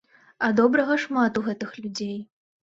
А 0.45 0.47
добрага 0.59 0.97
шмат 1.03 1.37
у 1.43 1.45
гэтых 1.49 1.77
людзей. 1.83 2.17